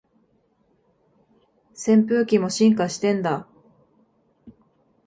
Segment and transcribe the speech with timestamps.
[1.75, 3.47] 扇風機も進化してんだ